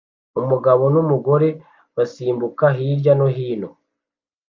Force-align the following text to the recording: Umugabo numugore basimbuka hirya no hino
Umugabo 0.41 0.83
numugore 0.93 1.47
basimbuka 1.95 2.65
hirya 2.77 3.13
no 3.19 3.27
hino 3.35 3.69